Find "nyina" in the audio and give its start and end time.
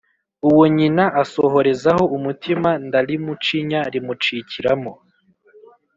0.77-1.05